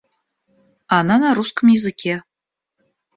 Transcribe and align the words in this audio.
Она 0.87 1.19
на 1.19 1.35
русском 1.35 1.67
языке 1.69 2.23